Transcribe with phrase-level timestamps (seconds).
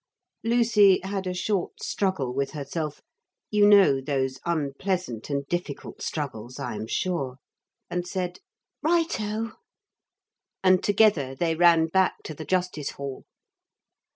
[0.43, 3.03] Lucy had a short struggle with herself
[3.51, 7.35] (you know those unpleasant and difficult struggles, I am sure!)
[7.87, 8.39] and said:
[8.81, 9.57] 'Right o!'
[10.63, 13.25] And together they ran back to the Justice Hall.